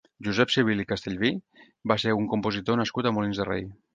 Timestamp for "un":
2.21-2.27